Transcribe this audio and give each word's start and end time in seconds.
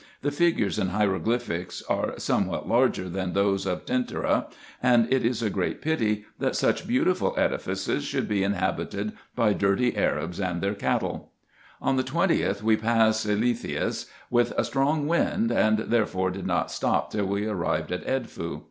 The 0.23 0.31
figures 0.31 0.79
and 0.79 0.89
hieroglyphics 0.89 1.83
are 1.87 2.17
somewhat 2.17 2.67
larger 2.67 3.07
than 3.07 3.33
those 3.33 3.67
of 3.67 3.85
Ten 3.85 4.03
tyra; 4.05 4.47
and 4.81 5.05
it 5.13 5.23
is 5.23 5.43
a 5.43 5.51
great 5.51 5.79
pity 5.79 6.25
that 6.39 6.55
such 6.55 6.87
beautiful 6.87 7.35
edifices 7.37 8.03
should 8.03 8.27
be 8.27 8.41
inhabited 8.43 9.11
by 9.35 9.53
dirty 9.53 9.95
Arabs 9.95 10.39
and 10.39 10.59
their 10.59 10.73
cattle. 10.73 11.33
On 11.79 11.97
the 11.97 12.03
20th 12.03 12.63
we 12.63 12.77
passed 12.77 13.27
Elethias 13.27 14.07
with 14.31 14.53
a 14.57 14.63
strong 14.65 15.05
wind, 15.05 15.51
and 15.51 15.77
there 15.77 16.07
fore 16.07 16.31
did 16.31 16.47
not 16.47 16.71
stop 16.71 17.11
till 17.11 17.27
we 17.27 17.45
arrived 17.45 17.91
at 17.91 18.03
Edfu. 18.07 18.59